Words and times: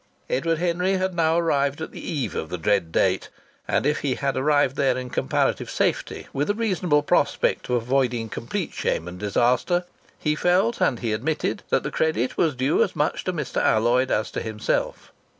Edward 0.31 0.57
Henry 0.57 0.93
had 0.93 1.13
now 1.13 1.37
arrived 1.37 1.79
at 1.79 1.91
the 1.91 2.01
eve 2.03 2.33
of 2.33 2.49
the 2.49 2.57
dread 2.57 2.91
date, 2.91 3.29
and 3.67 3.85
if 3.85 3.99
he 3.99 4.15
had 4.15 4.35
arrived 4.35 4.75
there 4.75 4.97
in 4.97 5.11
comparative 5.11 5.69
safety, 5.69 6.25
with 6.33 6.49
a 6.49 6.55
reasonable 6.55 7.03
prospect 7.03 7.69
of 7.69 7.75
avoiding 7.75 8.27
complete 8.27 8.73
shame 8.73 9.07
and 9.07 9.19
disaster, 9.19 9.85
he 10.17 10.33
felt 10.33 10.81
and 10.81 11.01
he 11.01 11.13
admitted 11.13 11.61
that 11.69 11.83
the 11.83 11.91
credit 11.91 12.35
was 12.35 12.55
due 12.55 12.81
as 12.83 12.95
much 12.95 13.23
to 13.25 13.31
Mr. 13.31 13.61
Alloyd 13.61 14.09
as 14.09 14.31
to 14.31 14.41
himself. 14.41 15.11